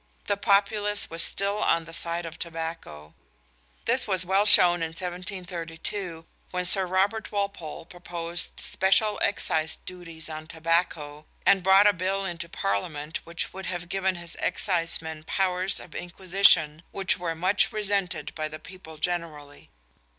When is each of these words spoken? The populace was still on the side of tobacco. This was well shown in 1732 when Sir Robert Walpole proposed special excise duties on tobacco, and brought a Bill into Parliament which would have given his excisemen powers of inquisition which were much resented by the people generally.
The 0.25 0.35
populace 0.35 1.11
was 1.11 1.21
still 1.21 1.59
on 1.59 1.85
the 1.85 1.93
side 1.93 2.25
of 2.25 2.39
tobacco. 2.39 3.13
This 3.85 4.07
was 4.07 4.25
well 4.25 4.47
shown 4.47 4.81
in 4.81 4.87
1732 4.93 6.25
when 6.49 6.65
Sir 6.65 6.87
Robert 6.87 7.31
Walpole 7.31 7.85
proposed 7.85 8.59
special 8.59 9.19
excise 9.21 9.75
duties 9.75 10.27
on 10.27 10.47
tobacco, 10.47 11.27
and 11.45 11.61
brought 11.61 11.85
a 11.85 11.93
Bill 11.93 12.25
into 12.25 12.49
Parliament 12.49 13.17
which 13.25 13.53
would 13.53 13.67
have 13.67 13.89
given 13.89 14.15
his 14.15 14.35
excisemen 14.41 15.23
powers 15.25 15.79
of 15.79 15.93
inquisition 15.93 16.81
which 16.89 17.19
were 17.19 17.35
much 17.35 17.71
resented 17.71 18.33
by 18.33 18.47
the 18.47 18.57
people 18.57 18.97
generally. 18.97 19.69